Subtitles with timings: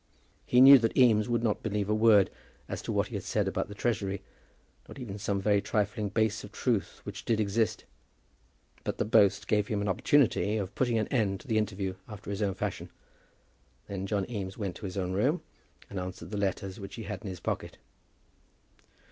[0.47, 2.31] He knew that Eames would not believe a word
[2.67, 4.23] as to what he said about the Treasury,
[4.87, 7.85] not even some very trifling base of truth which did exist;
[8.83, 12.31] but the boast gave him an opportunity of putting an end to the interview after
[12.31, 12.89] his own fashion.
[13.87, 15.43] Then John Eames went to his own room
[15.87, 17.77] and answered the letters which he had in his pocket.